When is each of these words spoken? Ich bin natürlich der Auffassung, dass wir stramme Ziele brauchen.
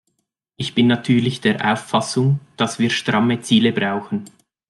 Ich 0.57 0.73
bin 0.73 0.87
natürlich 0.87 1.41
der 1.41 1.71
Auffassung, 1.71 2.39
dass 2.57 2.79
wir 2.79 2.89
stramme 2.89 3.41
Ziele 3.41 3.71
brauchen. 3.71 4.25